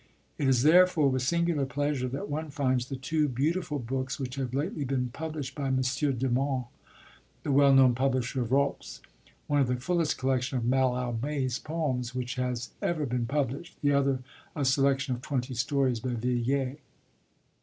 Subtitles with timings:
[0.39, 4.51] It is therefore with singular pleasure that one finds the two beautiful books which have
[4.51, 5.79] lately been published by M.
[5.83, 6.63] Deman,
[7.43, 9.01] the well known publisher of Rops:
[9.45, 14.23] one, the fullest collection of Mallarmé's poems which has ever been published, the other
[14.55, 16.77] a selection of twenty stories by Villiers.